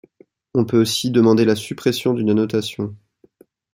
[0.55, 2.95] On peut aussi demander la suppression d'une annotation.